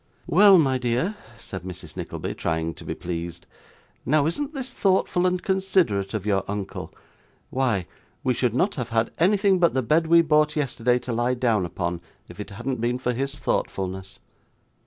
[0.25, 1.95] 'Well, my dear,' said Mrs.
[1.95, 3.45] Nickleby, trying to be pleased,
[4.03, 6.91] 'now isn't this thoughtful and considerate of your uncle?
[7.51, 7.85] Why,
[8.23, 11.67] we should not have had anything but the bed we bought yesterday, to lie down
[11.67, 14.17] upon, if it hadn't been for his thoughtfulness!